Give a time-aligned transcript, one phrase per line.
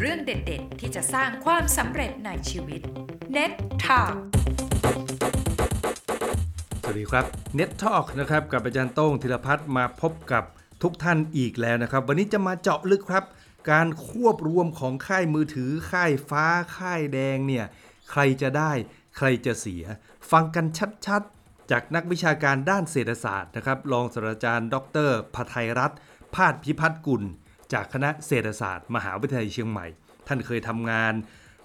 [0.00, 2.80] เรื่องเด็ดๆ ที่จะสร้างความสำเร็จในชีวิต
[3.36, 3.52] Net
[3.84, 4.14] Talk
[6.82, 7.24] สวัสดีครับ
[7.58, 10.44] Net Talk นะครับกับอาจารย์โต้งธีรพัฒน์มาพบกับ
[10.82, 13.24] ทุกท่านอีกแล้วนะครับ วันนี้จะมาเจาะลึกครับ
[13.70, 16.46] การควบรวมของค่ายมือถือค่ายฟ้า
[16.76, 17.64] ค่ายแดงเนี่ย
[18.10, 18.72] ใครจะได้
[19.16, 19.84] ใครจะเสีย
[20.30, 20.66] ฟังกัน
[21.06, 24.76] ชัดๆ จากนักวิชาการด้านเศรษฐศาสตร์นะครับรองศาสตราจารย์ ด
[25.08, 25.98] รพไทยรัตน์
[26.34, 27.22] พาดพิพัฒน์กุล
[27.72, 29.86] จากคณะเศรษฐศาสตร์ มหาวิทยาลัยเชียงใหม่
[30.26, 31.12] ท่านเคยทำงาน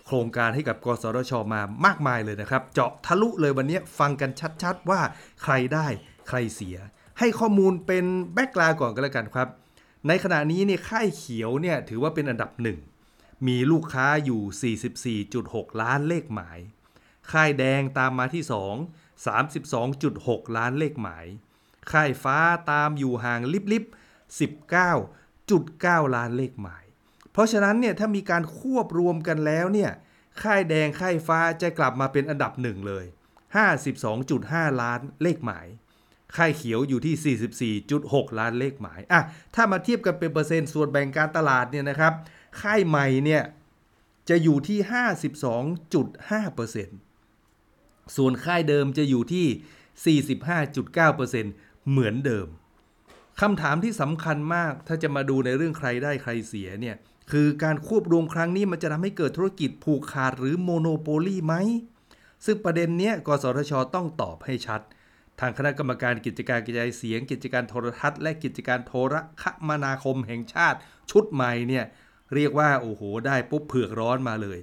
[0.06, 4.32] โครงการให้กับกสทชมามากมายเลยนะครับ เจาะทะลุเลยวันนี้ฟังกัน
[4.64, 5.02] ชัดๆ ว่า
[5.44, 5.88] ใครได้
[6.28, 6.78] ใครเสีย
[7.20, 9.48] ให้ข้อมูลเป็นแบ็กกราวก่อนก็แล้วกันครับ
[10.08, 12.80] ในขณะนี้เนี่ยค่ายเขียวเนี่ยถือว่าเป็นอันดับหนึ่ง
[13.48, 16.60] มีลูกค้าอยู่ 44.6 ล้านเลขหมาย
[17.32, 18.44] ค่ายแดงตามมาที่
[19.46, 21.26] 2 32.6 ล้านเลขหมาย
[21.92, 22.38] ค่ายฟ้า
[22.72, 23.42] ตามอยู่ห่าง
[23.74, 23.96] ลิบๆ
[24.30, 26.84] 19.9 ล้านเลขหมาย
[27.32, 29.92] เพราะฉะนั้นเนี่ยถ้ามีการควบรวมกันแล้วเนี่ย
[30.42, 33.06] ค่ายแดงค่ายฟ้าจะกลับมาเป็นอันดับหนึ่งเลย
[34.14, 35.68] 52.5 ล้านเลขหมาย
[36.36, 37.78] ค่ายเขียวอยู่ที่
[38.26, 39.22] 44.6 ล้านเลขหมายอะ
[39.56, 42.14] ถ้ามาเทียบกันเป็นเปอร์เซ็นต์ส่วนแบ่งการตลาดเนี่ยนะครับ
[42.62, 43.44] ค่ายใหม่เนี่ย
[44.30, 44.80] จะอยู่ที่
[46.48, 50.22] 52.5%ส่วนค่ายเดิมจะอยู่ที่
[51.56, 52.48] 45.9%เหมือนเดิม
[53.42, 56.96] คำถามที่สำคัญมากถ้าจะมาดูในเรื่องใครได้ใครเสียเนี่ย
[57.32, 61.56] คือการควบรวมครั้งนี้มันจะทำให้เกิดธุรกิจผูกขาดหรือโมโนโปลีไหม
[62.46, 64.82] ซึ่งประเด็นเนี้ยกสทช ต้องตอบให้ชัด
[65.40, 70.78] ทางคณะกรรมการกิจการกระจายเสียง กิจการโทรทัศน์และกิจการโทรคมนาคมแห่งชาติ
[71.12, 71.86] ชุดใหม่เนี่ย
[72.36, 74.60] เรียกว่าโอ้โห ได้ปุ๊บเผือกร้อนมาเลย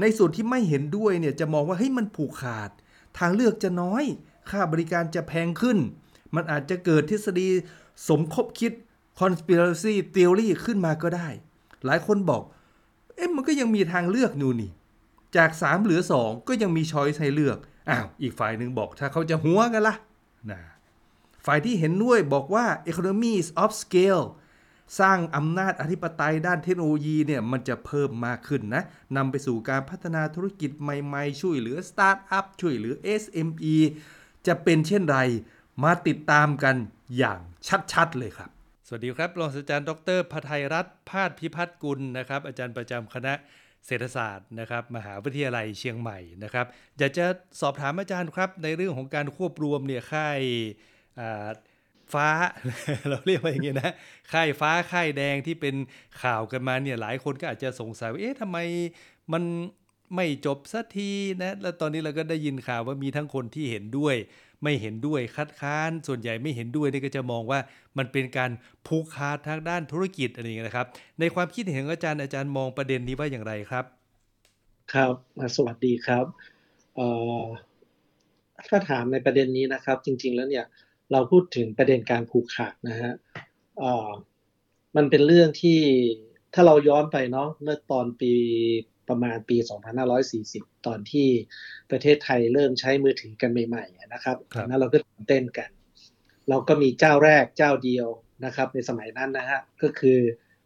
[0.00, 2.70] ในส่วนที่ไม่เห็นด้วยเนี่ยจะมองว่าเฮ้ยมันผูกขาด
[3.18, 4.04] ทางเลือกจะน้อย
[4.50, 5.78] ค่าบริการจะแพงขึ้น
[6.34, 7.48] มันอาจจะเกิดทฤษฎี
[8.08, 8.72] สมคบคิด
[9.20, 11.28] conspiracy theory ขึ้นมาก็ได้
[11.84, 12.42] หลายคนบอก
[13.14, 14.72] เอ๊ะมันก็ยังมีทางเลือกนู่นนี่
[15.36, 17.58] จาก 3 เหลือ 2 ก็ยังมีช้อยส์ให้เลือก
[17.90, 19.94] อ้าว อีกฝ่ายหนึ่งบอกถ้าเขาจะหัวกันละ
[20.50, 20.60] นะ
[21.46, 24.24] ฝ่ายที่เห็นด้วยบอกว่า economies of scale
[25.00, 28.82] สร้างอำนาจอธิปไตยด้านเทคโนโลยีเนี่ยมันจะเพิ่มมากขึ้นนะ
[29.16, 33.76] นำไปสู่การพัฒนาธุรกิจใหม่ ๆ ช่วยเหลือสตาร์ทอัพช่วยเหลือ SME
[34.46, 35.18] จะเป็นเช่นไร
[35.82, 36.76] มาติดตามกัน
[37.18, 37.40] อย่าง
[37.92, 38.50] ชัดๆเลยครับ
[38.86, 43.34] สวัสดีครับรองศาสตราจารย์ดรพไทยรัตน์พาดพิพัฒน์กุลนะครับ อาจารย์ประจำคณะ
[43.86, 46.66] เศรษฐศาสตร์นะครับมหาวิทยาลัยเชียงใหม่นะครับ
[46.98, 47.26] อยากจะ
[47.60, 50.40] สอบถามอาจารย์ครับ ในเรื่องของการควบรวมเนี่ยค่าย
[52.12, 52.28] ฟ้า
[53.08, 53.92] เราเรียกว่าอย่างนี้นะ
[54.32, 55.74] ค่ายฟ้าค่ายแดงที่เป็น
[56.22, 58.58] ข่าวกันมาเนี่ยหลายคนก็อาจจะสงสัยว่าเอ๊ะทำไม
[59.32, 59.42] มัน
[60.14, 61.10] ไม่จบสักที
[61.42, 64.16] นะแล้วตอนนี้เราก็ได้ยินข่าวว่ามีทั้งคนที่เห็นด้วย
[64.62, 67.58] ไม่เห็นด้วยคัดค้าน ส่วนใหญ่ไม่เห็นด้วยนี่ก็จะมองว่า
[67.98, 68.50] มันเป็นการ
[68.86, 70.86] ผูกขาดทางด้านธุรกิจอะไรอย่างนี้นะครับ
[71.20, 73.84] ในความคิดเห็นของอาจารย์อาจารย์มองประเด็นนี้ว่าอย่างไรครับ
[74.92, 75.12] ครับ
[75.56, 76.24] สวัสดีครับ
[78.68, 80.66] ถ้าถามในประเด็นนี้นะครับ จริง ๆ แล้วเนี่ย
[81.12, 83.12] เราพูดถึงประเด็นการผูกขาดนะฮะ
[84.96, 85.78] มันเป็นเรื่องที่
[86.54, 88.32] ถ้าเราย้อนไปเนาะเมื่อตอนปี
[89.08, 89.56] ประมาณปี
[90.22, 91.28] 2540 ตอนที่
[91.90, 95.70] ประเทศไทยเริ่มใช้มือถือกันใหม่ๆนะครับตอนนั้นเราก็ตื่นเต้นกัน
[96.48, 98.08] เราก็มีเจ้าแรกเจ้าเดียว
[98.44, 100.18] นะครับ ในสมัยนั้นนะฮะก็คือ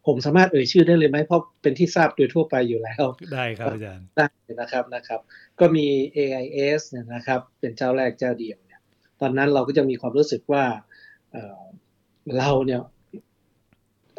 [0.07, 3.03] ผมสามารถเอ่ยชื่อได้เลยไหมเพราะเป็นที่ทราบโดยทั่วไปอยู่แล้ว
[3.33, 4.27] ได้ครับอาจารย์ได้
[4.61, 5.19] นะครับนะครับ
[5.59, 5.85] ก็มี
[6.17, 8.81] AIS เนี่ยนะครับ เป็นเจ้าแรกเจ้าเดียวเนี่ย
[9.21, 10.63] ตอนนั้นเราก็จะมีความรู้สึกว่า
[11.31, 12.81] เเราเนี่ย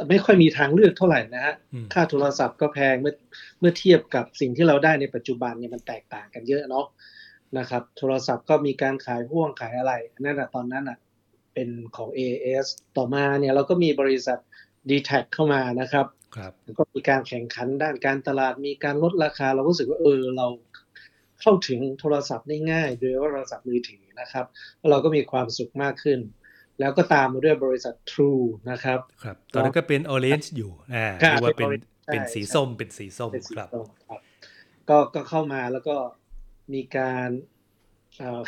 [0.09, 1.55] ไม่ค่อยมีทางเลือกเท่าไหร่นะฮะ
[1.93, 3.15] ค่าโทรศัพท์ก็แพงเมื่อ
[3.61, 6.87] เมื่อเทียบกับสิ่งที่เราได้ในปัจจุบันเนี่ยมันแตกต่างกันเยอะเนาะ
[7.59, 10.99] นะครับ โทรศัพท์ก็มีการขายพ่วงขายอะไรนั่นแหะตอนนั้นอะ
[11.55, 12.67] เป็นของ AS
[12.97, 14.39] ต่อมาเนี่ยเราก็มีบริษัท
[14.91, 20.47] d t แทเข้ามานะครับครับก็มีการแข่งขันด้านการตลาดมีการลดราคา เราก็รู้สึกว่าเออเรา
[21.41, 24.47] เข้าถึงโทรศัพท์ได้ง่าย โดยว่าโทรศัพท์มือถือนะครับ
[24.91, 26.19] เราก็มีความสุขมากขึ้น
[26.83, 31.71] แล้วก็ตามมาด้วยบริษัท True นะครับ ครับ ตอนนั้นก็เป็น Orange อยู่อ่าหรือว่าเป็น
[32.13, 33.69] เป็นสีส้มเป็นสีส้มครับ
[34.89, 35.97] ก็ก็เข้ามาแล้วก็
[36.75, 37.29] มีการ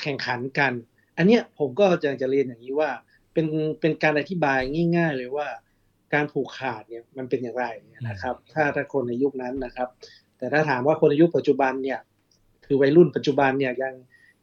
[0.02, 0.72] แข่งขันกัน
[1.16, 2.90] อันเนี้ยผมก็จะจะเรียนอย่างนี้ว่า
[3.32, 3.46] เป็น
[3.81, 4.58] เป็นการอธิบาย
[4.96, 5.48] ง่าย ๆ เลยว่า
[6.14, 7.66] การผูกขาดเนี่ยมันเป็นอย่างไร
[8.08, 9.88] นะครับ ถ้าถ้าคนในยุคนั้นนะครับ
[10.38, 12.00] แต่ถ้าถามว่าคนในยุคปัจจุบันเนี่ย
[12.66, 13.94] คือวัยรุ่นปัจจุบันเนี่ยยัง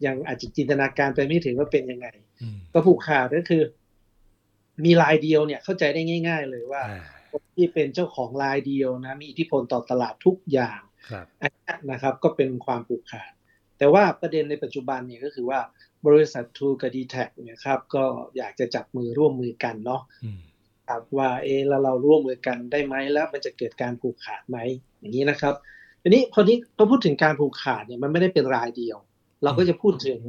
[0.06, 2.08] ยังอาจจะจินตนาการไปไม่ถึงว่าเป็นยังไง
[2.74, 3.62] ก็ผูกขาดก็คือ
[4.86, 6.82] มีลายเดียวเนี่ยเข้าใจได้ง่าย ๆ เลยว่า
[7.32, 10.80] คนที่เป็นเจ้าของลายเดียวนะมีอิทธิพลต่อตลาดทุกอย่าง
[11.92, 13.32] นะครับก็เป็นความผูกขาด
[13.78, 15.60] แต่ว่าประเด็นในปัจจุบันเนี่ยก็คือว่า
[16.08, 18.04] บริษัททูกับดีแท็เนี่ยครับก็
[18.38, 20.02] อยากจะจับมือร่วมมือกันเนาะ
[20.88, 24.58] ครับว่าเออแล้วเราร่วมมือกันได้ไหมแล้วมันจะเกิดการผูกขาดไหม
[25.00, 25.54] อย่างนี้นะครับ
[26.02, 28.98] ทีนี้พอที่พอพูดถึงการผูกขาดเนี่ยมันไม่ได้เป็นรายเดียว
[29.44, 30.22] เราก็จะพูดถึง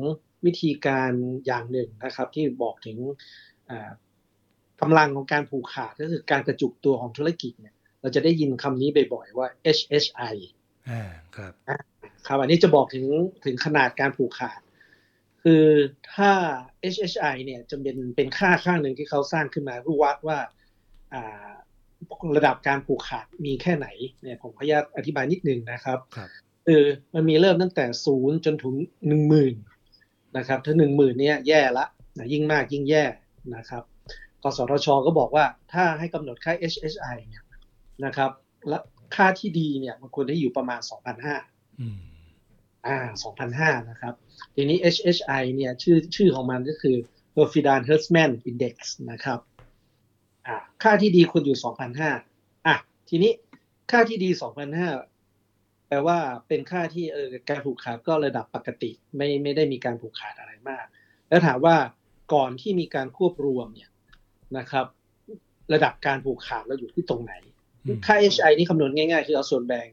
[0.46, 1.10] วิธีการ
[1.46, 2.96] อย่างหนึ่งนะครับ ที่บอกถึง
[3.70, 3.90] อ่า
[4.80, 10.36] กำลังของการผูกขาดก็คือการกระจุกตัวของธุรกิจเนี่ยเราจะได้ยินคำนี้บ่อยๆว่า HHI
[10.90, 11.02] อ่า
[11.36, 11.52] ครับ
[12.26, 13.06] ครับอันนี้จะบอกถึง
[13.44, 14.60] ถึงขนาดการผูกขาด
[15.42, 15.64] คือ
[16.14, 16.30] ถ้า
[16.94, 20.38] HHI เนี่ยจะเป็นเป็นค่าข้างหนึ่งที่เขาสร้างขึ้นมาเพื่อวัดว่า
[21.14, 21.46] อ่า
[22.36, 23.86] ระดับการผูกขาดมีแค่ไหน
[24.22, 26.28] เนี่ยผมขออนุญาตอธิบายนิดนึงนะครับครับ
[26.66, 26.82] คือ
[27.14, 28.74] มันมีเริ่มตั้งแต่ศูนย์จนถึง
[29.08, 29.54] หนึ่งหมื่น
[30.36, 31.86] นะครับถ้าหนึ่งหมื่นเนี่ยแย่ละ
[32.18, 33.04] นะยิ่งมากยิ่งแย่
[33.56, 33.82] นะครับ
[34.42, 37.44] กสทช ก็บอกว่าถ้าให้กำหนดค่า HHI เนี่ย
[38.04, 38.30] นะครับ
[38.68, 38.78] และ
[39.16, 40.80] ค่าที่ดีเนี่ยมันควรที่อยู่ประมาณ
[41.30, 41.98] 2,500อืม
[42.86, 42.96] อ่า
[43.78, 44.14] 2,500 นะครับ
[44.54, 46.96] ทีนี้ HHI เนี่ยชื่อชื่อของมันก็คือ
[47.36, 48.76] Herfidan Hertzman Index
[49.10, 49.38] นะครับ
[50.46, 51.58] อ่าค่าที่ดีควรอยู่
[52.10, 52.76] 2,500อะ
[53.08, 53.32] ทีนี้
[53.90, 54.30] ค่าที่ดี
[55.08, 56.18] 2,500 แปลว่า
[56.48, 60.84] เป็นค่าที่เออการผูกขาดก็ระดับปกติ ไม่ไม่ได้มีการผูกขาดอะไรมาก
[61.28, 61.76] แล้วถามว่า
[62.34, 63.90] ก่อนที่มีการควบรวมเนี่ย
[64.58, 64.86] นะครับ
[65.72, 67.32] ระดับการผูกขาดเราอยู่ที่ตรงไหน
[67.84, 69.88] อืมค่า HI นี่คำนวณง่ายๆ คือเอาส่วนแบ่ง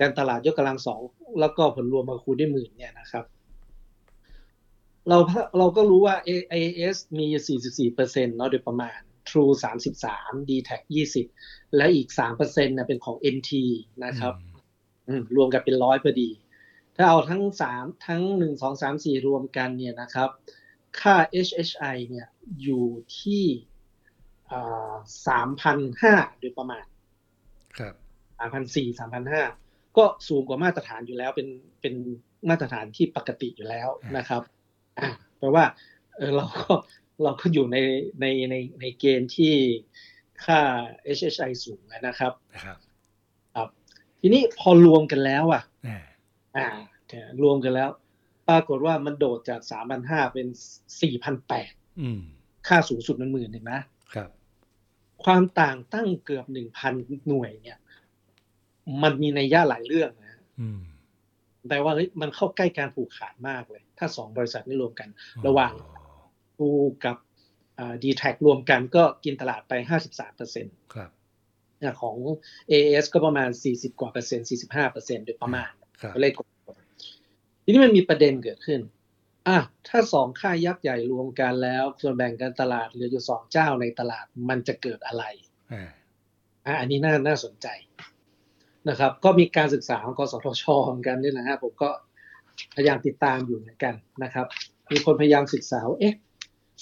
[0.00, 1.00] การตลาดยกกำลังสอง
[1.40, 3.24] แล้วก็ผลรวมมาคูณด้วยหมื่นเนี่ยนะครับ
[5.08, 5.18] เรา
[5.58, 7.26] เราก็รู้ว่า AIS มี
[7.60, 8.98] 44เปอร์เซ็นต์เนาะโดยประมาณ
[9.28, 9.52] True
[10.04, 10.80] 33 d t a c
[11.28, 13.52] 20 และอีก3เปอร์เซ็นต์นะเป็นของ NT
[14.04, 14.34] นะครับ
[15.08, 16.30] อืมรวมกันเป็นร้อยพอดี
[16.96, 20.28] ถ้าเอาทั้งสามทั้งหนึ่งสองสามสี่รวมกันเนี่ยนะครับ
[21.00, 21.16] ค่า
[21.46, 22.26] HHI เนี่ย
[22.62, 22.86] อยู่
[23.18, 23.44] ที่
[25.26, 26.84] สามพันห้าโดยประมาณ
[27.78, 27.94] ครับ
[28.38, 29.42] สามพันสี่สามพันห้า
[29.96, 31.48] ก็สูงกว่ามาตรฐานอยู่แล้วเป็น
[31.80, 31.94] เป็น
[32.48, 34.42] มาตรฐานที่ปกติอยู่แล้วนะครับ
[34.98, 35.08] อ่า
[35.38, 35.64] แปลว่า
[36.16, 36.72] เออเราก็
[37.22, 37.76] เราก็อยู่ใน
[38.20, 39.54] ในในในเกณฑ์ที่
[40.44, 40.60] ค่า
[41.16, 42.76] HHI สูงนะครับนะครับ
[43.54, 43.68] ครับ
[44.20, 45.98] ทีนี้พอรวมกันแล้วอะอ่า
[46.56, 46.66] อ่า
[47.08, 47.90] แต่รวมกันแล้ว
[48.48, 49.60] ปรากฏว่ามันโดดจาก
[49.98, 50.46] 3,500เป็น
[51.24, 52.20] 4,800อืม
[52.68, 53.80] ค่าสูงสุดมันหมื่นหนึ่งนะ
[54.14, 54.30] ครับ
[55.26, 57.78] ความต่างตั้งเกือบ1,000หน่วยเนี่ย
[59.02, 60.80] มันมีในยย่าหลายเรื่องนะอืม
[61.68, 65.08] แต่ว่าเฮ้ยมันเข้าใกล้การผูกขาดมากเลย ถ้าสองบริษัทนี้รวมกัน
[65.46, 65.72] ระหว่าง
[66.58, 66.70] กู
[67.04, 67.16] กับ
[68.02, 69.72] ดีแท็รวมกันก็กินตลาดไป
[70.06, 71.10] 53เปอร์เซ็นต์ครับ
[72.00, 72.16] ของ
[72.70, 75.70] AS ก็ประมาณ 40 กว่าเปอร์เซ็นต์45เปอร์เซ็นต์โดยประมาณ
[76.02, 78.80] ครับเลขกลมๆทีนี้มันมีประเด็นเกิดขึ้น
[79.48, 79.58] อะ
[79.88, 85.24] ถ้าสองค่ายยักษ์ใหญ่รวมกันแล้ว ส่วนแบ่งการตลาดเหลืออยู่สองเจ้าในตลาดมันจะเกิดอะไร
[85.72, 85.90] อ่า
[86.66, 87.68] อะอันนี้น่าน่าสนใจ
[88.88, 91.90] นะครับ ก็มีการศึกษาของกสทชเหมือนกันนี่นะฮะผมก็
[92.76, 94.46] พยายามติดตามอยู่เหมือนกันนะครับ
[94.90, 96.14] มีคนพยายามศึกษาว่าเอ๊ะ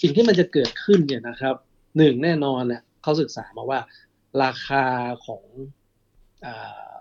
[0.01, 1.55] สิ่งที่มันจะเกิดขึ้นเนี่ยนะครับ
[1.99, 3.81] หนึ่งแน่นอนเนี่ยเขาศึกษามาว่า
[4.43, 4.85] ราคา
[5.27, 5.45] ของ
[6.47, 6.95] อา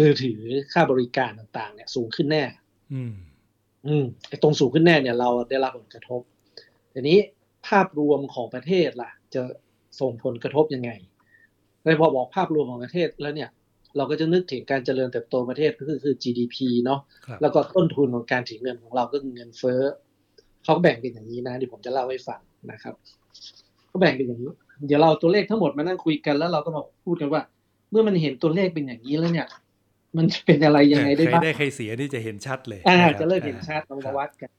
[0.00, 0.40] มือถือ
[0.72, 2.44] ค่าบริการต่าง ๆ เนี่ย สูงขึ้นแน่
[3.86, 6.20] อืมอืมไอ้ตรงสูงขึ้นแน่เนี่ยเราได้รับผลกระทบ
[6.92, 7.18] ทีนี้
[7.68, 9.42] ภาพรวมของประเทศล่ะ จะ
[10.00, 10.90] ส่งผลกระทบยังไง
[11.84, 13.50] ในพอบอกภาพรวมของประเทศแล้วเนี่ย
[13.96, 19.80] เราก็จะนึกถึงการเจริญเติบโตประเทศก็คือคือ GDP เนาะครับแล้วก็ต้นทุนของการถือเงินของเราก็คือเงินเฟ้อ
[20.64, 22.40] เขาแบ่งเป็นอย่างนี้นะเดี๋ยวผมจะเล่าให้ฟัง
[22.72, 22.94] นะครับ
[23.88, 24.50] เขาแบ่งเป็นอย่างนี้
[24.86, 27.42] เดี๋ยวเราเอาตัวเลขทั้งหมดมานั่งคุยกันแล้วเราก็มาพูดกันว่า
[27.90, 29.46] เมื่อมันเห็นตัวเลขเป็นอย่างนี้แล้วเนี่ย
[30.18, 34.50] มันจะเป็นอะไรยังไงได้ใครบ้างได้ใครเสียนี่จะเห็นชัดเลยอ่านะครับจะเริ่มเห็นชัดเราครัมาบวัดกัน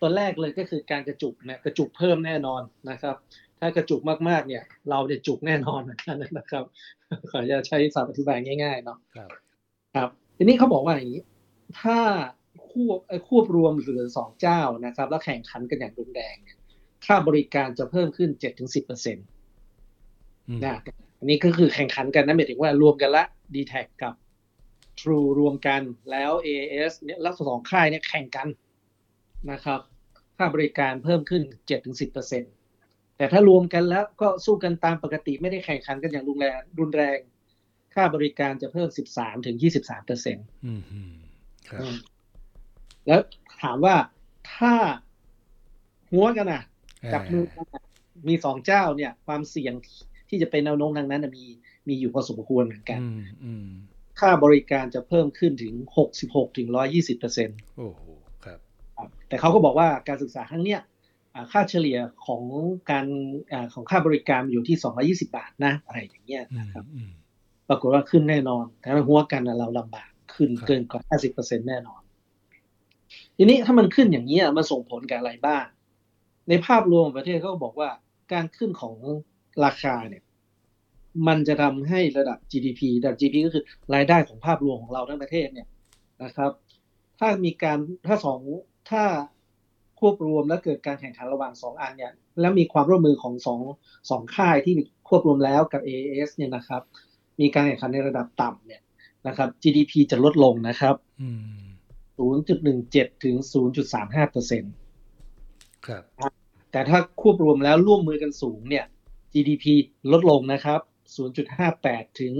[0.00, 3.16] ตัวแรกเลยก็คือการกระจุกนะกระจุกเพิ่มแน่นอนนะครับ
[3.60, 6.64] ถ้ากระจุกมากๆเนี่ย เราจะจุกแน่นอนเหมือนกันนะครับ
[7.30, 9.30] ขอจะใช้ศัพท์อธิบายง่าย ๆ เนาะครับ
[9.94, 11.22] ครับทีนี้เขาบอกว่าอย่างนี้
[11.80, 11.98] ถ้า
[12.70, 16.58] ควบเอ่อควบรวมเหลือสองเจ้านะครับ แล้วแข่งขันกันอย่างรุนแรงเนี่ย
[17.06, 19.26] ค่าบริการจะเพิ่มขึ้นเจ็ดถึงสิบเปอร์เซ็นต์
[20.48, 20.76] อืมนะ
[21.18, 23.24] อันนี้ก็คือแข่งขันกันนะหมายถึงว่ารวมกันละ
[23.54, 24.14] d t แทกับ
[25.00, 28.48] True รวมกันแล้ว AS เนี่ยแล้วสองค่ายเนี่ยแข่งกัน
[29.50, 29.80] นะครับ
[30.36, 32.52] ค่าบริการเพิ่มขึ้นเจ็ดถึงสิบเปอร์เซ็นต์
[33.16, 37.18] แต่ถ้ารวมกันแล้วก็สู้กันตามปกติไม่ได้แข่งขันกันอย่างรุนแรงรุนแรง
[37.94, 41.12] ค่าบริการจะเพิ่ม 13ถึง23เปอร์เซ็นต์อืมอืม
[41.68, 41.80] ครับ
[43.06, 43.20] แล้ว
[43.62, 43.96] ถามว่า
[44.54, 44.74] ถ้า
[46.10, 46.62] หัวกันอะ
[47.12, 47.92] จับมืออ่ากันอะ
[48.28, 49.74] มีสองเจ้าเนี่ย ความเสี่ยง
[50.28, 51.44] ที่จะเป็นแนวโน้มทางนั้นนะมี
[51.88, 53.68] มีอยู่พอสมควรเหมือนกันอืมอืม
[54.20, 55.74] ค่าบริการจะเพิ่มขึ้นถึง
[56.16, 58.02] 66ถึง120เปอร์เซ็นต์โอ้โห
[58.44, 58.58] ครับ
[59.28, 60.80] แต่เขาก็บอกว่าการศึกษาครั้งเนี้ย
[61.34, 62.42] อ่าค่าเฉลี่ยของ
[62.90, 63.06] การ
[63.52, 64.76] อาของค่าบริการอยู่ที่
[65.24, 67.10] 220 บาทนะ อะไรอย่างเงี้ยอืมนะครับอืม
[67.68, 71.02] ปรากฏว่าขึ้นแน่นอนแต่ถ้าหัวกันน่ะเราลำบากขึ้นครับเกินกว่า
[71.34, 72.00] 50%แน่นอน
[73.36, 75.64] ทีนี้ถ้ามันขึ้นอย่างนี้ยมันส่งผลกับอะไรบ้าง
[76.48, 77.90] ในภาพรวมของประเทศเขาก็บอกว่า
[78.32, 78.94] การขึ้นของ
[79.64, 80.22] ราคาเนี่ย
[81.26, 85.68] มันจะทำให้ระดับ GDP ระดับ GDP ก็คือรายได้ของภาพรวมของเราทั้งประเทศเนี่ย
[86.24, 86.52] นะครับ
[87.18, 88.40] ถ้ามีการถ้าสอง
[88.90, 89.04] ถ้า
[90.00, 93.60] ควบรวมแล้วเกิดการแข่งขันระหว่างสองอันเนี่ยแล้วมีความร่วมมือของสอง
[94.10, 94.74] สองค่ายที่
[95.08, 96.82] ควบรวมแล้วกับ AAS เนี่ยนะครับ
[97.40, 98.82] มีการแข่งขันในระดับต่ำเนี่ย
[99.26, 101.28] นะครับ GDP จะลดลงนะครับอื
[101.64, 101.68] ม
[102.18, 103.34] 0.17 ถึง
[103.84, 104.72] 0.35เปอร์เซ็นต์
[105.86, 106.02] ครับ
[106.72, 108.84] แต่ถ้าควบรวมแล้วร่วมมือกันสูงเนี่ย
[109.32, 109.64] GDP
[110.12, 110.80] ลดลงนะครับ
[111.46, 112.32] 0.58 ถึง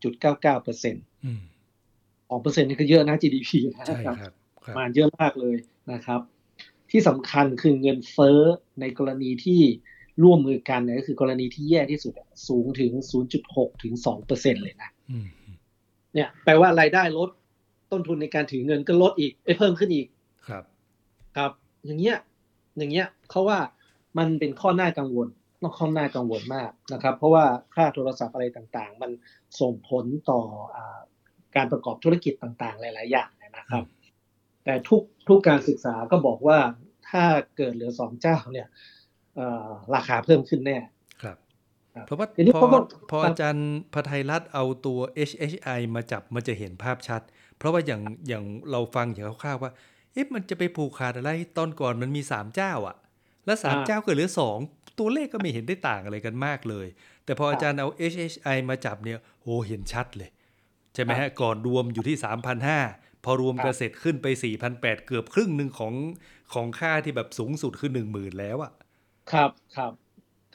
[0.00, 1.42] 1.99เปอร์เซ็นต์อืม
[1.90, 4.32] 2เปอร์เซ็นต์นี่ก็เยอะนะ GDP นะใช่ครับครับ
[4.64, 5.56] คปรับระมาณเยอะมากเลย
[5.92, 6.20] นะครับ
[6.90, 8.38] ที่สำคัญคือเงินเฟ้อ
[8.80, 9.60] ในกรณีที่
[10.22, 12.92] ร่วมมือกันเนี่ยก็คือกรณีที่แย่ที่สุดอะสูงถึง
[13.38, 15.26] 0.6 ถึง2เปอร์เซ็นต์เลยนะอืม
[16.14, 17.30] เนี่ยแปลว่ารายได้ลด
[17.92, 20.06] ต้นทุนในการถือเงินก็ลดอีกเอ้ยเพิ่มขึ้นอีก
[20.48, 20.64] ครับ
[21.36, 21.52] ครับ
[21.86, 22.16] อย่างเงี้ย
[22.76, 23.58] อย่างเงี้ยเขาว่า
[24.18, 25.28] มันเป็นข้อหน้ากังวล
[25.62, 29.10] ต้องข้อหน้ากังวลมากนะครับ เพราะว่าค่าโทรศัพท์อะไรต่างๆ มัน
[29.60, 30.40] ส่งผลต่อ
[30.74, 30.98] อา
[31.56, 33.84] การประกอบธุรกิจต่างๆ หลาย ๆ อย่างนะครับ
[34.64, 36.58] แต่ทุกทุกการศึกษาก็บอกว่า
[37.10, 37.24] ถ้า
[37.56, 38.68] เกิดเหลือสองเจ้าเนี่ย
[39.36, 40.78] เอ่อราคาเพิ่มขึ้นแน่
[41.22, 41.36] ครับ
[41.94, 44.98] ครับเพราะว่าทีนี้พอเพราะว่าพออาจารย์พไทยรัฐเอาตัว
[45.28, 47.22] HHI มาจับมันจะเห็นภาพชัด
[47.58, 49.72] เพราะว่าอย่างอย่างเราฟังอย่างคร่าวๆว่า
[50.12, 52.96] เอ๊ะมันจะไปผูกขาดอะไรตอนก่อนมันมีสามเจ้าอะ
[53.46, 54.58] แล้วสามอ่าเจ้าก็เหลือสอง
[54.98, 56.86] ตัวเลขก็ไม่เห็นได้ต่างอะไรกันมากเลย
[57.24, 60.30] แต่พอครับอาจารย์เอา HHI มาจับเนี่ยโอ้เห็นชัดเลย
[60.94, 62.16] ใช่ไหมครัฮะบก่อนรวมอยู่ที่
[62.70, 64.26] 3,500 พอรวมครับกันเสร็จขึ้นไป
[64.66, 65.94] 4,800 เกือบครึ่งหนึ่งของ
[66.54, 68.72] ของค่าที่แบบสูงสุดคือ 10,000 แล้วอะ
[69.32, 69.92] ครับครับ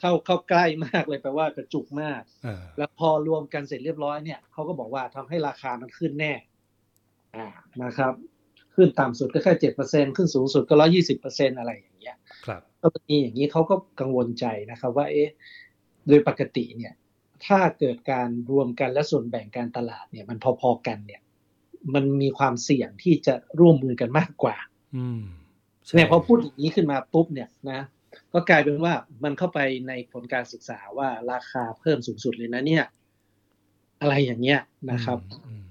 [0.00, 6.32] เข้าเข้าใกล้มากเลยแปลว่ากระจุกมากเออแล้วพอรวมกันเสร็จเรียบร้อยเนี่ยเขาก็บอกว่าทำให้ราคามันขึ้นแน่
[7.36, 7.46] อ่า
[7.82, 8.12] นะครับ
[8.74, 15.30] ขึ้นต่ำสุดก็แค่เจ็ดเปอร์เซ็นขึ้นสูงสุดก็ร้อยี่สิบเปอร์เซ็นอะไรอย่าง เงี้ยครับกรณีอย่างนี้เขาก็กังวลใจนะครับว่าเอ๊ะ
[16.08, 16.92] โดยปกติเนี่ย
[17.46, 21.20] ถ้าเกิดการรวมกันและส่วนแบ่งการตลาดเนี่ยมันพอๆกันเนี่ย
[21.94, 24.56] มันมีความเสี่ยงที่จะร่วมมือกันมากกว่า
[24.96, 25.22] อืม
[25.84, 27.80] ใช่เนี่ยพอพูดอย่างนี้ขึ้นมาปุ๊บเนี่ยนะ
[28.32, 28.92] ก็กลายเป็นว่า
[29.24, 29.58] มันเข้าไป
[29.88, 32.84] ในผลการศึกษาว่าราคาเพิ่มสูงสุดเลยนะเนี่ย
[34.00, 34.60] อะไรอย่างเงี้ย
[34.90, 35.66] นะครับอืม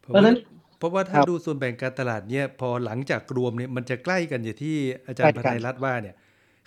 [0.00, 0.36] เพราะฉะนั้น
[0.78, 6.14] เพราะว่าถ้าครับดูส่วนแบ่งการตลาดเนี่ยพอหลังจากรวมเนี่ยมันจะใกล้กันอย่างที่อาจารย์ใกพล้กันไทยรัฐว่าเนี่ย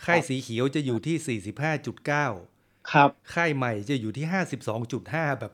[0.06, 4.25] ค่ายครับสีเขียวจะอยู่ที่ 45.9 ครับ ค่ายใหม่จะอยู่ที่
[4.84, 5.51] 52.5 แบบ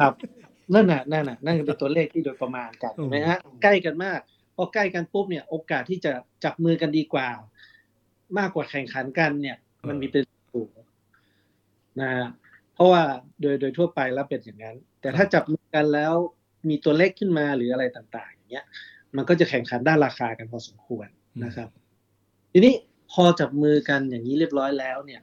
[0.00, 0.12] ครับ
[0.74, 4.20] นั่นน่ะ นั่นน่ะ นั่นเป็นตัวเลขที่โดยประมาณกันอืมเห็นไหมฮะ ใกล้กันมาก
[4.56, 6.12] พอใกล้กันปุ๊บเนี่ย โอกาสที่จะ
[6.44, 7.28] จับมือกันดีกว่า
[8.38, 9.56] มากกว่าแข่งขันกันเนี่ย
[9.88, 10.70] มันมีเป็นสูง
[12.00, 12.10] นะ
[12.74, 13.02] เพราะว่า
[13.40, 16.14] โดยโดยทั่วไปแล้วเป็นอย่างนั้น แต่ถ้าจับมือกันแล้ว
[16.68, 18.66] มีตัวเลขขึ้นมาหรืออะไรต่างๆ อย่างเงี้ย
[19.16, 21.08] มันก็จะแข่งขันด้านราคากันพอสมควร
[21.44, 21.68] นะครับ
[22.52, 22.74] ทีนี้
[23.12, 25.20] พอจับมือกันอย่างนี้เรียบร้อยแล้วเนี่ย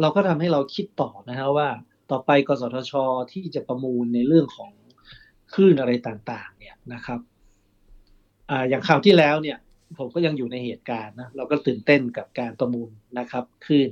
[0.00, 1.68] เราก็ทำให้เราคิดต่อนะฮะว่า
[2.10, 2.92] ต่อไปกสทช
[3.32, 4.72] ที่จะประมูลในเรื่องของ
[5.54, 7.20] คลื่นอะไรต่าง ๆ เนี่ยนะครับ
[8.50, 9.58] อ่าอย่างคราวที่แล้วเนี่ย
[9.98, 13.90] ผมก็ยังอยู่ในเหตุการณ์นะเราก็ตื่นเต้นกับการประมูลนะครับคลื่น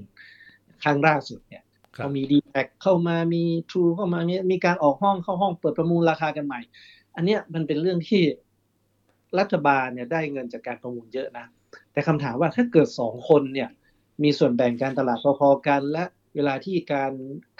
[0.82, 1.62] ครั้งล่าสุดเนี่ย
[1.96, 6.60] ครับพอมีดีแท็เข้ามามีทรูเข้ามามีมีการออกห้องเข้าห้องเปิดประมูลราคากันใหม่
[7.16, 8.22] อันเนี้ยมันเป็นเรื่องที่
[9.38, 11.46] รัฐบาลเนี่ยได้เงินจากการประมูลเยอะนะ
[11.92, 13.68] แต่คำถามว่าถ้าเกิดสองคนเนี่ย
[14.22, 16.04] มีส่วนแบ่งการตลาดพอๆกัน และ
[16.34, 17.12] เวลาที่การ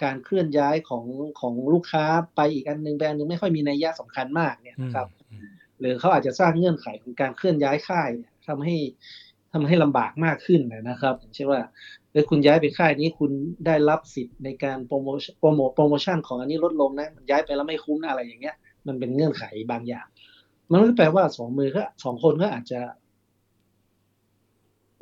[0.03, 1.05] การเคลื่อนย้ายของ
[1.39, 5.47] ของลูกค้าไปอีกอันหนึ่งไปอันหนึ่งไม่ค่อยมีนัยยะสำคัญมากเนี่ยนะครับอืม
[5.79, 8.75] หรือเขาอาจจะสร้างเงื่อนไขของการเคลื่อนย้ายค่ายเนี่ยทำให้
[9.53, 11.61] ทำให้ลำบากมากขึ้นนะครับอย่างเช่นว่า
[12.11, 13.31] เออคุณย้ายไปค่ายนี้คุณ
[13.65, 18.55] ได้รับสิทธิ์ในการโปรโมชั่นโปรโมโปรโมชั่นของอันนี้ลดลงนะย้ายไปแล้วไม่คุ้มนะอะไรอย่างเงี้ย
[18.87, 20.07] มันเป็นเงื่อนไขบางอย่าง
[20.71, 22.79] มันก็แปลว่าสองมือก็สองคนก็อาจจะ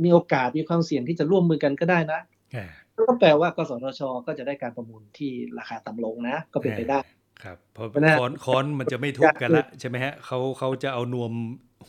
[0.03, 2.19] มีโอกาสมีความเสี่ยงที่จะร่วมมือกันก็ได้นะ
[2.55, 2.65] อ่า
[3.07, 6.99] ก็แปลว่ากสทชก็จะได้การประมูลที่ราคาต่ำลงนะ ก็เป็นไปได้
[7.43, 11.31] ครับเพราะเพราะฉะนั้นค้อนค้อนมันจะไม่ทุบกันละใช่ไหมฮะเขาเขาจะเอานวม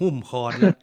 [0.00, 0.74] หุ้มคอนละ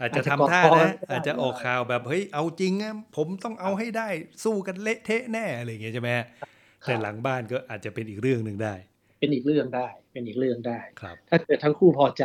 [0.00, 4.08] อาจจะทำท่านะอาจจะออกข่าวแบบเฮ้ยเอาจริงนะผมต้องเอาให้ได้
[4.44, 6.26] สู้กันเละเทะแน่อะไรอย่างเงี้ยใช่ไหมฮะ
[6.86, 8.74] แต่หลังบ้านก็อาจจะเป็นอีกเรื่องหนึ่งได้
[9.18, 12.24] เป็นอีกเรื่องได้ เป็นอีกเรื่องได้ครับ ถ้าเกิดทั้งคู่พอใจ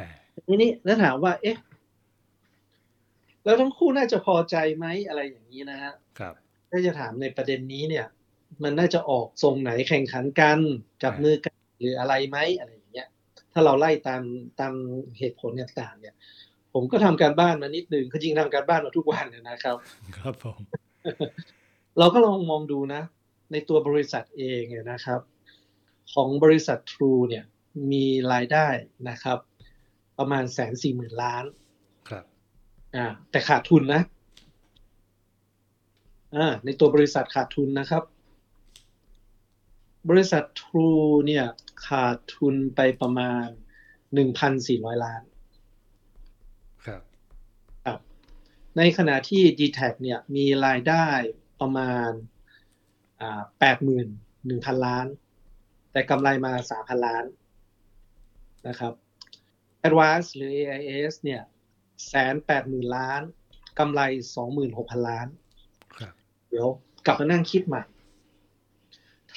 [0.00, 0.10] อ่า
[0.46, 1.56] ทีนี้แล้วถามว่า เอ๊ะ
[3.44, 6.34] แล้วทั้งคู่น่าจะพอใจไหมอะไรอย่างนี้นะฮะครับ
[6.70, 8.06] ถ้าจะถามในประเด็นนี้เนี่ย
[8.62, 10.58] มันน่าจะออกทรงไหนแข่งขันกัน
[11.02, 12.83] จับมือกันหรืออะไรไหมอะไรอย่างเงี้ย
[13.54, 14.22] ถ้าเราไล่ตาม
[14.60, 14.72] ตาม
[15.18, 16.14] เหตุผลต่างๆ เนี่ย
[16.72, 19.76] ผมก็ทำการบ้านมานิดนึงคือจริงทำการบ้านมาทุกวันเลยนะครับ
[20.18, 20.60] ครับผม
[21.98, 23.02] เราก็ลองมองดูนะ
[23.52, 25.20] ในตัวบริษัทเองเนี่ยนะครับ
[26.12, 27.44] ของบริษัท True เนี่ย
[27.92, 28.68] มีรายได้
[29.08, 29.38] นะครับ
[30.18, 31.44] ประมาณแสนสี่หมื่นล้าน
[32.08, 32.24] ครับ
[32.96, 34.02] อ่าแต่ขาดทุนนะ
[36.36, 38.02] อ่าในตัวบริษัทขาดทุนนะครับ
[40.08, 41.46] บริษัท True เนี่ย
[41.86, 43.46] ขาดทุนไปประมาณ
[44.26, 45.22] 1,400ล้าน
[46.86, 47.02] ครับ
[47.84, 47.98] ครับ
[48.76, 51.06] ในขณะที่ d t แทเนี่ยมีรายได้
[51.60, 52.10] ประมาณ
[53.20, 53.42] อ่า
[54.12, 55.06] 81,000ล้าน
[55.92, 57.24] แต่กำไรมา3,000ล้าน
[58.68, 58.92] นะครับ
[59.86, 61.42] Advance หรือ AIS เนี่ย
[62.06, 63.22] แสนแปดหมื่นล้าน
[63.78, 64.00] กำไร
[64.54, 65.26] 26,000ล้าน
[65.98, 66.12] ครับ
[66.48, 66.68] เดี๋ยว
[67.06, 67.82] กลับมานั่งคิดใหม่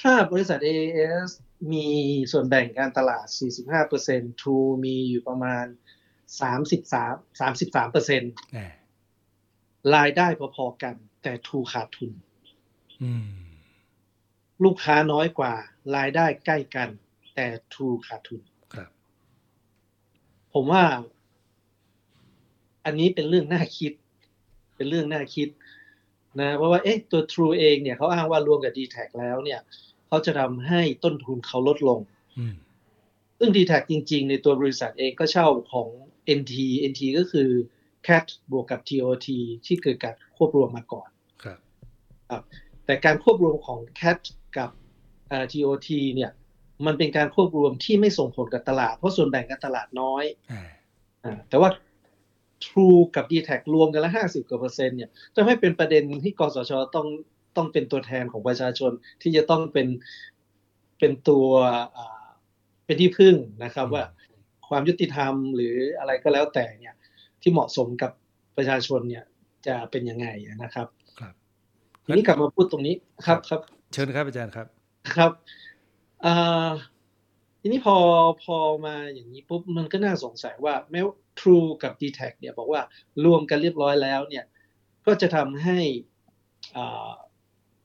[0.00, 1.30] ถ้าบริษัท AAS
[1.72, 1.86] มี
[2.32, 3.26] ส่วนแบ่งการตลาด
[3.84, 5.64] 45% True มีอยู่ประมาณ
[6.48, 8.58] 33 33%แหม
[9.94, 10.26] รายได้
[10.56, 12.12] พอๆกัน แต่ True ขาดทุน
[13.02, 13.28] อืม
[14.64, 15.54] ลูกค้าน้อยกว่า
[15.96, 16.88] รายได้ใกล้กัน
[17.34, 18.42] แต่ True ขาดทุน
[18.74, 18.90] ครับ
[20.54, 20.84] ผมว่า
[22.84, 23.92] อันนี้เป็นเรื่องน่าคิด
[24.76, 25.48] เป็นเรื่องน่าคิด
[26.40, 29.60] นะเพราะว่าเอ๊ะตัว True เองเนี่ยเขาอ้างว่ารวมกับ d t แทแล้วเนี่ย
[30.08, 32.00] เขาจะทำให้ต้นทุนเขาลดลง
[32.38, 32.54] อืม
[33.38, 35.88] ซึ่ง d t แทจริง ๆ ในตัวบริษัทเองก็เช่าของ
[36.38, 36.54] NT
[36.90, 37.50] NT ก็คือ
[38.06, 39.28] CAT บวกกับ TOT
[39.66, 41.08] ที่เกิดการควบรวมมาก่อน
[41.42, 41.58] ครับ
[42.28, 42.42] ครับ
[42.84, 44.18] แต่การควบรวมของ CAT
[44.56, 44.70] กับ
[45.28, 46.30] เอ่อ TOT เนี่ย
[46.86, 50.62] มันเป็นการควบรวมที่ไม่ส่งผลกับตลาด เพราะส่วนแบ่งการตลาดน้อยอ่า
[51.24, 51.68] อ่าแต่ว่า
[52.66, 57.06] True กับ d t แทรวมกันละห้าสิบกว่าเปอร์เซ็นต์เนี่ยจะไม่เป็นประเด็นที่กสชต้อง
[57.56, 59.88] ต้องเป็นตัวแทนของประชาชนที่จะต้องเป็น
[60.98, 61.46] เป็นตัว
[61.96, 62.26] อ่า
[62.84, 63.34] เป็นที่พึ่ง
[63.64, 64.04] นะครับว่า
[64.68, 66.94] ความยุติธรรมหรืออะไรก็แล้วแต่เนี่ย
[67.42, 68.12] ที่เหมาะสมกับ
[68.56, 69.24] ประชาชนเนี่ย
[69.66, 70.26] จะเป็นยังไง
[70.62, 70.86] นะครับ
[71.20, 71.34] ครับ
[72.04, 72.94] ทีนี้กลับมาพูดตรงนี้
[73.26, 73.60] ครับครับ
[73.92, 74.66] เชิญครับอาจารย์ครับ
[75.16, 75.32] ครับ
[76.24, 76.70] อ่า
[77.60, 77.96] ทีนี้พอ
[78.44, 82.80] พอมาอย่างนี้ปุ๊บมันก็น่าสงสัยว่าแม้ว่า True กับ d t แทเนี่ยบอกว่า
[83.24, 84.44] รวมกันเรียบร้อยแล้วเนี่ย
[85.06, 85.78] ก็จะทำให้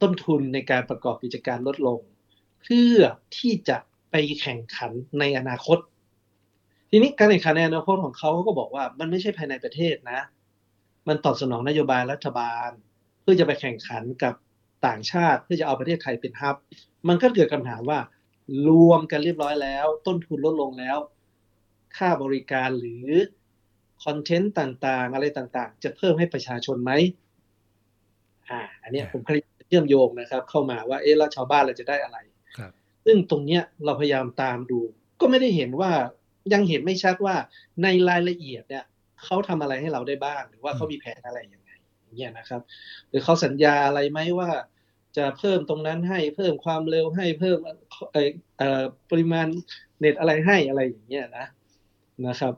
[0.01, 1.99] ต้นทุนในการประกอบกิจการลดลง
[2.63, 2.97] เพื่อ
[3.37, 3.77] ที่จะ
[4.11, 5.77] ไปแข่งขันในอนาคต
[6.89, 10.19] ทีนี้การแข่งขันในอนาคตของเขาเขาก็บอกว่ามันไม่ใช่ภายในประเทศนะ
[11.07, 12.69] มันตอบสนองนโยบายรัฐบาล
[13.21, 14.33] เพื่อจะไปแข่งขันกับ
[14.87, 16.55] ต่างชาติ เพื่อจะเอาประเทศไทยเป็นฮับ
[17.07, 17.99] มันก็เกิดคำถามว่า
[18.67, 20.97] รวมกันเรียบร้อยแล้ว ต้นทุนลดลงแล้ว
[21.97, 23.07] ค่าบริการหรือ
[24.03, 26.91] คอนเทนต์ต่างๆ อะไรต่างๆ จะเพิ่มให้ประชาชนไหม
[28.49, 32.17] อ่า อันเนี้ยผมพยายามเชื่อมโยงนะครับ เข้ามาว่าเอ๊ะแล้วชาวบ้านเราจะได้อะไร
[32.57, 32.71] ครับ
[33.05, 34.79] ซึ่งตรงเนี้ยเราพยายามตามดู
[35.19, 35.91] ก็ไม่ได้เห็นว่า
[36.53, 37.35] ยังเห็นไม่ชัดว่า
[37.83, 38.85] ในรายละเอียดเนี่ย
[39.23, 41.71] เขาทำอะไรให้เราได้บ้าง หรือว่าเขามีแผนอะไรยังไง
[42.03, 42.61] อย่างเงี้ยนะครับ
[43.09, 44.49] หรือเขาสัญญาอะไรไหมว่า
[45.17, 47.57] จะเพิ่มตรงนั้นให้เพิ่มความเร็วให้เพิ่ม
[49.09, 49.47] ปริมาณ
[49.99, 51.45] เน็ตอะไรให้อะไรอย่างเงี้ยนะ
[52.27, 52.53] นะครับ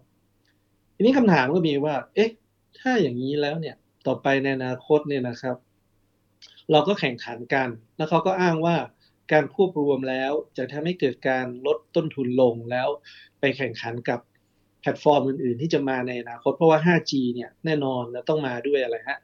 [0.96, 2.30] ทีนี้คำถามก็มีว่า เอ๊ะ
[2.80, 3.76] ถ้าอย่างนี้แล้วเนี่ย
[4.08, 5.58] ต่อไปในอนาคตเนี่ยนะครับ
[6.72, 8.76] เราก็แข่งขันกัน แล้วเขาก็อ้างว่า
[9.32, 12.88] การควบรวมแล้วจะทำให้เกิดการลดต้นทุนลงแล้ว
[13.40, 14.20] ไปแข่งขันกับ
[14.82, 19.20] แพลตฟอร์มอื่น ๆ ที่จะมาในอนาคต เพราะว่า 5G เนี่ยแน่นอนแล้วต้องมาด้วยอะไรฮะ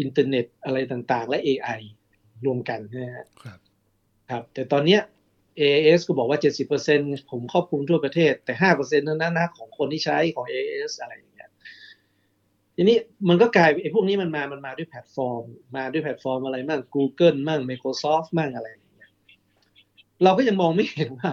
[0.00, 1.80] อินเทอร์เน็ตอะไรต่างๆ และ AI
[2.46, 3.58] รวมกันนะฮะครับ
[4.30, 5.00] ครับ แต่ตอนเนี้ย
[5.58, 6.38] AIS ก็บอกว่า
[6.80, 11.50] 70%ผมครอบคลุมทั่วประเทศ แต่5%เท่านั้นนะของคนที่ใช้ของ AIS อะไรอย่างเงี้ย
[12.76, 12.96] ทีนี้
[13.28, 15.44] มันก็กลายเป็นไอ้พวกนี้มันมามันมาด้วยแพลตฟอร์ม
[15.76, 19.10] มาด้วยแพลตฟอร์มอะไรมั่ง Google มั่ง Microsoft มั่งอะไรอย่างเงี้ย
[20.22, 21.30] เราก็ยังมองไม่เห็นว่า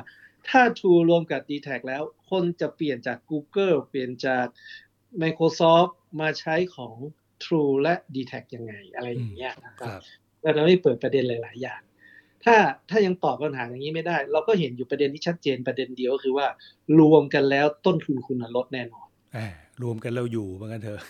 [0.50, 4.46] ถ้า True รวมกับ dtac แล้ว คนจะเปลี่ยนจาก Google เปลี่ยนจาก
[5.22, 5.92] Microsoft
[6.22, 6.96] มาใช้ของ
[7.44, 10.02] True และ d t แทยังไงอะไรอย่างเงี้ยนะคครับรับ
[10.42, 11.82] แล้วเราไม่เปิดประเด็นหลาย ๆ อย่าง
[12.46, 12.56] ถ้า
[12.90, 16.48] ถ้ายังตอบปัญหาอย่างนี้ไม่ได้ เราก็เห็นอยู่ประเด็นที่ชัดเจนประเด็นเดียวก็คือว่า
[17.00, 19.48] รวมกันแล้วต้นทุนคุณน่ะลดแน่นอนอ่า
[19.84, 21.02] รวมกันเราอยู่เหมือนกันเถอะ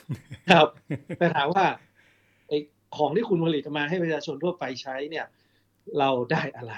[0.52, 0.68] ครับ
[1.18, 1.66] แต่ถามว่า
[2.48, 2.58] ไอ้
[2.98, 5.26] ของที่คุณผลิตมาให้ประชาชนทั่วไปใช้เนี่ย
[6.00, 6.74] เราได้อะไร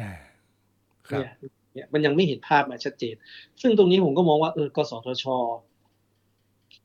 [0.00, 0.12] อ่า
[1.08, 1.32] ครับเนี่ย
[1.72, 3.14] เนี่ยมันยังไม่เห็นภาพมาชัดเจน
[3.62, 5.24] ซึ่งตรงนี้ผมก็มองว่าเออกสทช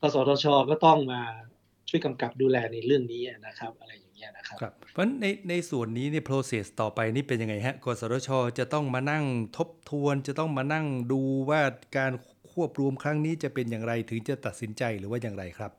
[0.02, 1.20] กสทชก็ต้องมา
[1.88, 9.24] ช่วยกำกับดูแลในเรื่องนี้นะครับ อะไรอย่า งเงี้ยนะครับครับเพราะฉะนั้นในในส่วนนี้เนี่ย process ต่อไปนี่เป็นยังไงฮะกสทช จะต้องมานั่ง
[9.56, 11.60] ทบทวน จะต้องมานั่งดูว่า
[11.96, 12.12] การ
[12.52, 15.72] ควบรวมครั้งนี้จะเป็นอย่างไรถึงจะตัดสินใจหรือว่าอย่างไรครับ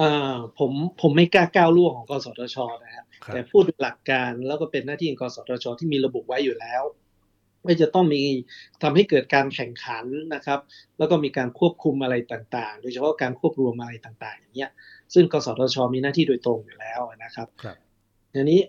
[0.00, 6.82] อ่าผมผมไม่กล้าก้าวล่วงของกสทชนะครับครับแต่พูดหลักการแล้วก็เป็นหน้าที่ของกสทช ที่มีระบุไว้อยู่แล้ว
[7.66, 8.22] ว่าจะต้องมี
[8.82, 10.60] ทำให้เกิดการแข่งขันนะครับ
[10.98, 14.70] แล้วก็มีการควบคุมอะไรต่างๆ โดยเฉพาะการควบรวมอะไรต่างๆ อย่างเงี้ย
[15.14, 17.76] ซึ่งกสทชมีหน้าที่โดยตรงอยู่แล้วนะครับครับ
[18.34, 18.60] ทีนี้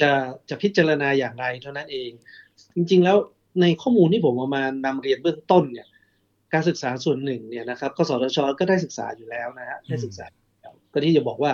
[0.00, 0.10] จะ
[0.48, 2.10] จะพิจารณาอย่างไรเท่านั้นเอง
[2.74, 3.16] จริงๆแล้ว
[3.60, 5.86] ในข้อมูลที่ผมเอามานำเรียนเบื้องต้นเนี่ย
[6.52, 11.52] การศึกษาส่วนหนึ่งเนี่ยนะครับกสทชก็ได้ศึกษาอยู่แล้วนะฮะได้ศึกษาอยู่แล้วก็ที่จะบอกว่า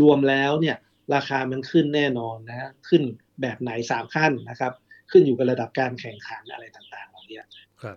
[0.00, 0.76] รวมแล้วเนี่ย
[1.14, 3.02] ราคามันขึ้นแน่นอนนะฮะขึ้น
[3.42, 4.72] แบบไหนสามขั้นนะครับ
[5.10, 7.40] ขึ้นอยู่กับระดับการแข่งขันอะไรต่างๆเหล่านี้
[7.82, 7.96] ครับ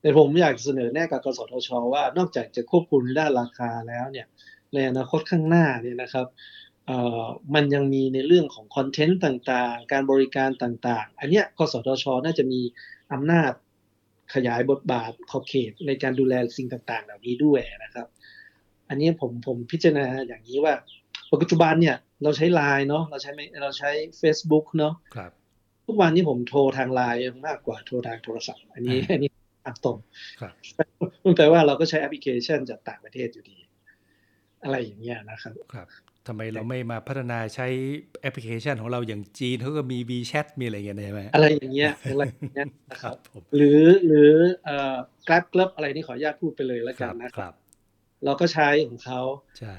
[0.00, 4.26] แต่ผมอยากเสนอแนะกับกสทช ว่านอกจากจะควบคุมด้านราคาแล้วเนี่ย
[4.74, 6.26] ในอนาคตข้างหน้าเนี่ยนะครับ
[6.86, 7.24] เอ่อ
[7.54, 12.60] มันยังมีในเรื่องของคอนเทนต์ต่างๆ การบริการต่างๆ อันเนี้ยกสทช น่าจะมี
[13.12, 13.52] อำนาจ
[14.34, 18.06] ขยายบทบาทขอบเขตในการดูแลสิ่งต่างๆ เหล่านี้ด้วยนะครับ
[18.88, 20.74] อันนี้ผมผมพิจารณาอย่างนี้ว่า
[21.42, 23.90] ปัจจุบันเนี่ยเราใช้ไลน์เนาะเราใช้ไม่เราใช้
[24.22, 25.32] Facebook เนาะครับ
[25.86, 29.30] ทุกวันนี้ผมโทรทางไลน์มากกว่าโทรทางโทรศัพท์ อันนี้อันนี้
[29.66, 29.96] อักตรง
[30.40, 30.54] ครับ
[31.24, 33.58] มันแปลว่าเราก็ใช้แอปพลิเคชันจากต่างประเทศอยู่ดี
[34.62, 35.88] อะไรอย่างเงี้ยนะครับครับ
[36.26, 37.66] ทำไมเราไม่มาพัฒนาใช้
[38.20, 44.30] แอปพลิเคชันของเราอย่างจีนเขาก็มี WeChat มีอะไรอย่างเงี้ยใช่ไหมอะไรอย่างเงี้ยอะไรอย่างเงี้ยนะคครัรับบผมหรือหรือ
[44.64, 47.54] เอ่อ Grab Club อะไรนี่ขออนุญาตพูดไปเลยแล้วคกัรันบนะคครับรับ
[48.24, 49.20] เราก็ใช้ของเขา
[49.58, 49.76] ใช่อ่า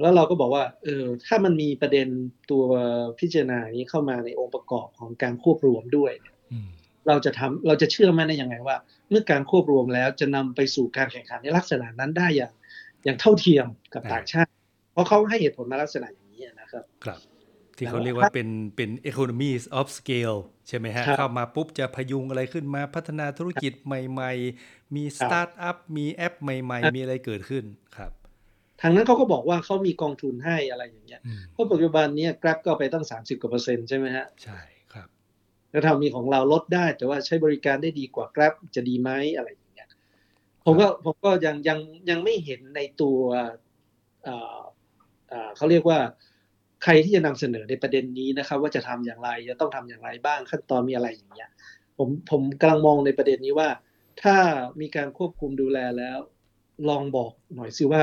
[0.00, 2.08] แล้วเราก็บอกว่าเออถ้ามันมีประเด็น
[2.50, 2.64] ตัว
[3.20, 6.12] พิจารณานี้เข้ามาในองค์ประกอบของการควบรวมด้วย
[6.52, 6.68] อืม
[7.08, 8.76] เราจะทำเราจะเชื่อมั่นได้ยังไงว่า
[9.08, 12.52] เมื่อการควบรวมแล้วจะนำไปสู่การแข่งขันในลักษณะนั้นได้อย่าง
[13.04, 14.50] อย่างเท่าเทียมกับต่างชาติ
[14.92, 17.20] เพราะเขาให้เหตุผลมาลักษณะอย่างนี้นะครับ ครับ
[17.76, 24.32] ที่เขาเรียกว่าเป็นเป็น economies of scale ใช่ไหมฮะครับเข้ามาปุ๊บจะพยุงอะไรขึ้นมาพัฒนาธุรกิจใหม่
[24.64, 27.64] ๆ มีสตาร์ทอัพมีแอปใหม่ ๆ มีอะไรเกิดขึ้น
[27.96, 28.12] ครับ
[28.82, 34.60] ทางนั้นเขาก็บอกว่าเขามีกองทุนให้อะไรอย่างเงี้ยอืมเพราะปัจจุบันเนี้ Grab ก็ไปตั้ง 30กว่าเปอร์เซ็นต์ใช่ไหมฮะใช่
[34.92, 35.08] ครับ
[35.70, 39.88] แล้วถ้ามีของเราลดได้ แต่ว่าใช้บริการได้ดีกว่า Grab จะดีไหมอะไรอย่างเงี้ย
[40.64, 41.78] ผมก็ผมก็ยังยัง
[42.10, 43.18] ยังไม่เห็นในตัว
[44.24, 44.60] เอ่อ
[45.28, 45.98] เอ่อเขาเรียกว่า
[46.82, 51.50] ใครที่จะนำเสนอในประเด็นนี้นะครับ ว่าจะทำอย่างไรจะต้องทำอย่างไรบ้างขั้นตอนมีอะไรอย่างเงี้ย
[51.98, 53.68] ผมผมกำลังมองในประเด็นนี้ว่า
[54.22, 54.36] ถ้า
[54.80, 56.18] มีการควบคุมดูแลแล้ว
[56.88, 58.02] ลองบอกหน่อยสิว่า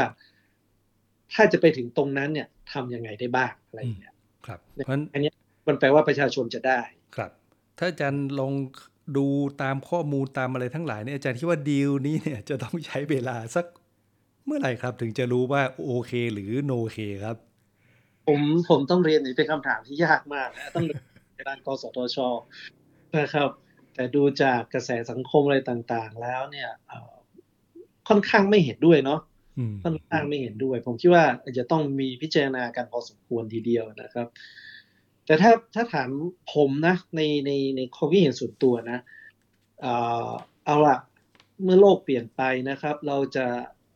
[1.33, 4.13] ถ้าจะไปถึงตรงนั้นเนี่ยทำยังไงได้บ้างอะไรอย่างเงี้ย
[4.45, 5.33] ครับเพราะฉะนั้นอันเนี้ย
[5.67, 6.79] มันแปลว่าประชาชนจะได้
[7.15, 7.31] ครับ
[7.77, 8.53] ถ้าอาจารย์ลอง
[9.17, 9.27] ดู
[9.61, 13.65] ตามข้อมูลตามอะไรทั้งหลายเนี่ยอาจารย์คิดว่าดีลนี้เนี่ยจะต้องใช้เวลาสัก
[14.45, 17.35] เมื่อไหร่ครับ ถึงจะรู้ว่าโอเค หรือโนโอเคครับ
[18.27, 21.03] ผมผมต้องเรียนนี่เป็นคำถามที่ยากมากนะต้องเรียน
[21.35, 22.17] ในด้านกสทช
[23.19, 23.49] นะครับ
[23.95, 27.13] แต่ดูจากกระแสสังคมอะไรต่างๆ แล้วเนี่ยเอ่อ
[28.07, 29.19] ค่อนข้างไม่เห็นด้วยเนาะ
[29.59, 31.25] อืมค่อนข้างไม่เห็นด้วย ผมคิดว่า
[31.57, 34.27] จะต้องมีพิจารณากันพอสมควรทีเดียวนะครับ
[35.25, 36.09] แต่ถ้าถ้าถาม
[36.53, 38.99] ผมนะ ในในในความคิดเห็นส่วนตัวนะ
[39.81, 39.93] เอ่
[40.29, 40.31] อ
[40.65, 40.97] เอาละ
[41.63, 43.45] เมื่อโลกเปลี่ยนไปนะครับ เราจะ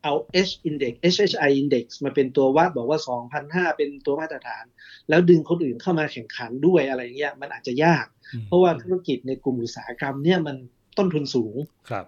[0.04, 0.13] เอา
[0.49, 2.99] H index HHI index มาเป็นตัววัดบอกว่า
[3.38, 4.65] 2,005 เป็นตัวมาตรฐาน
[5.10, 10.56] แล้วดึงคนอื่นเข้ามาแข่งขันด้วยอะไรเงี้ยมันอาจจะยากอืมเพราะว่าธุรกิจในกลุ่มอุตสาหกรรมเนี่ยมัน
[10.97, 11.56] ต้นทุนสูง
[11.89, 12.06] ครับ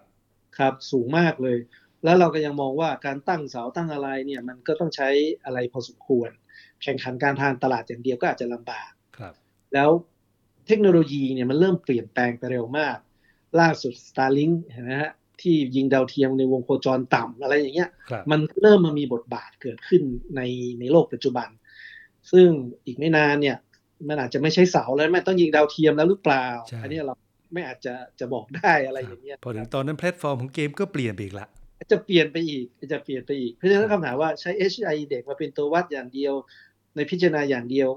[0.57, 1.57] ครับสูงมากเลย
[2.05, 5.09] แล้วเราก็ยังมองว่าการตั้งเสาตั้งอะไรเนี่ยมันก็ต้องใช้
[5.45, 6.29] อะไรพอสมควร
[6.83, 9.33] แข่งขันการทางตลาดอย่างเดียวก็อาจจะลำบากครับ
[9.73, 9.89] แล้ว
[10.67, 12.97] เทคโนโลยีเนี่ยมันเริ่มเปลี่ยนแปลงไปเร็วมาก
[13.59, 20.01] ล่าสุด Starlink เห็นไหมฮะที่ยิงดาวเทียมในวงโคจรต่ำอะไรอย่างเงี้ยครับมันเริ่มมามีบทบาทเกิดขึ้น
[20.35, 20.41] ใน
[20.79, 21.49] ในโลกปัจจุบัน
[22.31, 22.47] ซึ่ง
[22.85, 23.57] อีกไม่นานเนี่ย
[24.07, 27.15] มันอาจจะไม่ใช่เสาแล้วไม่ต้องยิงดาวเทียมแล้วหรือเปล่าใช่อันนี้เรา
[27.53, 31.47] ไม่อาจจะจะบอกได้อะไรอย่างเงี้ยพอถึงตอนนั้นแพลตฟอร์มของเกมก็เปลี่ยนไปอีกละ
[31.91, 36.33] จะเปลี่ยนไปอีกจะเปลี่ยนไปอีก เพราะฉะนั้นคำถามว่าใช้ HI เด็กมาเป็นตัววัดอย่างเดียว
[36.95, 37.89] ในพิจารณาอย่างเดียว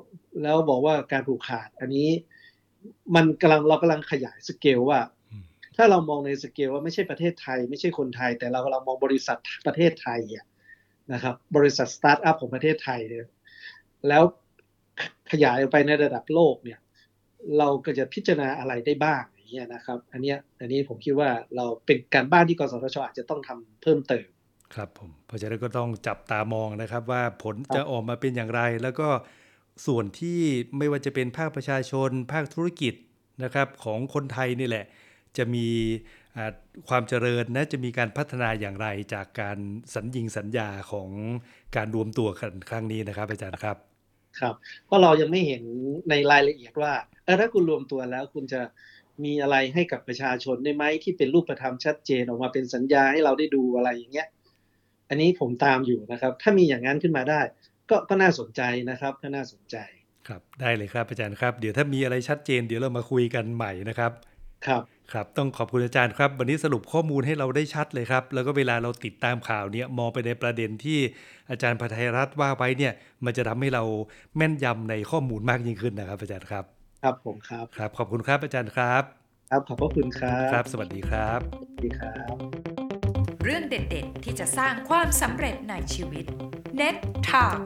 [0.42, 2.08] แล้วบอกว่าการผูกขาด อันนี้
[3.14, 5.44] มันกำลังเรากำลังขยายสเกลว่าอืม
[5.76, 10.46] ถ้าเรามองในสเกลว่าไม่ใช่ประเทศไทย ไม่ใช่คนไทย แต่เรากำลังมองบริษัทประเทศไทยอะ
[11.12, 13.26] นะครับ บริษัทสตาร์ทอัพของประเทศไทยเนี่ย
[14.08, 14.22] แล้ว
[15.30, 16.78] ขยายออกไปในระดับโลกเนี่ย
[17.58, 24.26] เราก็จะพิจารณาอะไรได้บ้างอย่าง เงี้ยนะครับ อันเนี้ยอันนี้ผมคิดว่าเราเป็นการบ้านที่กสทชอาจจะต้องทำเพิ่มเติม
[24.74, 29.08] ครับผมเพราะฉะนั้นก็ต้องจับตามองนะครับ ว่าผลจะออกมาเป็นอย่างไร แล้วก็
[29.86, 30.40] ส่วนที่
[30.78, 32.94] ไม่ว่าจะเป็นภาคประชาชน ภาคธุรกิจ
[33.44, 34.84] นะครับของคนไทยนี่แหละ
[35.36, 35.66] จะมี
[36.36, 36.52] อ่า
[36.88, 39.58] ความเจริญนะจะมีการพัฒนาอย่างไรจากการ
[39.94, 41.08] สัญญิงสัญญาของ
[41.76, 43.76] การรวมตัวกันครั้งนี้นะครับอาจารย์ครับ
[44.40, 44.54] ครับ
[44.86, 45.62] เพราะเรายังไม่เห็น
[46.10, 46.92] ในรายละเอียดว่า
[47.24, 48.60] เออถ้าคุณรวมตัวแล้วคุณจะ
[49.24, 54.28] มีอะไรให้กับประชาชนได้ไหมที่เป็นรูปธรรมชัดเจนออกมาเป็นสัญญาให้เราได้ดูอะไรอย่างเงี้ย
[55.08, 57.40] อันนี้ผมตามอยู่นะครับ ถ้ามีอย่างนั้นขึ้นมาได้
[57.90, 59.76] ก็ก็น่าสนใจนะครับก็น่าสนใจ
[60.28, 64.12] ครับได้เลยครับอาจารย์ครับ เดี๋ยวถ้ามีอะไรชัดเจน เดี๋ยวเรามาคุยกันใหม่นะครับ
[64.66, 70.98] ครับครับต้องขอบคุณอาจารย์ครับ วันนี้สรุปข้อมูลให้เราได้ชัดเลยครับ แล้วก็เวลาเราติดตามข่าวเนี่ยมองไปในประเด็นที่
[71.50, 72.92] อาจารย์พัทยรัตน์ว่าไว้เนี่ย
[73.24, 73.82] มันจะทำให้เรา
[74.36, 76.64] แม่นยำในข้อมูลมากยิ่งขึ้นนะครับ อาจารย์ครับ
[77.02, 79.02] ครับผมครับ ครับ ขอบคุณครับอาจารย์ครับ
[79.50, 82.34] ครับ ขอบพระคุณครับ ครับ สวัสดีครับ สวัสดีครับ
[83.44, 86.24] เรื่องเด็ด ๆ ที่จะสร้างความสำเร็จในชีวิต
[86.76, 86.96] เน็ต
[87.28, 87.58] Talk